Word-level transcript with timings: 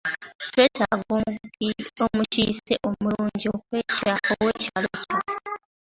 Twetaaga 0.53 2.05
omukiise 2.05 2.73
omulungi 2.87 3.47
ow'ekyalo 3.55 4.49
kyaffe. 4.63 5.17